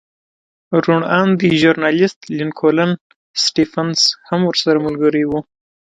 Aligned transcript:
روڼ 0.85 1.01
اندی 1.17 1.49
ژورنالېست 1.61 2.19
لینکولن 2.37 2.91
سټېفنس 3.43 3.99
هم 4.29 4.41
ورسره 4.45 4.77
ملګری 4.85 5.23
و 5.27 5.31